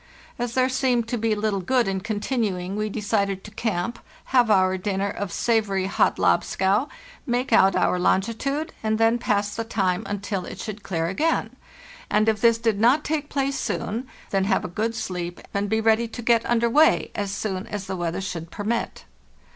[0.39, 3.99] As there seemed to be little good in con tinuing, we decided to camp,
[4.33, 6.89] have our dinner of savory hot lobscouse,
[7.27, 11.55] make out our longitude, and then pass the time until it should clear again;
[12.09, 15.79] and if this did not take place soon, then have a good sleep and be
[15.79, 19.05] ready to get under way as soon as the weather should permit.